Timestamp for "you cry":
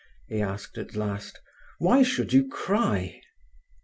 2.33-3.21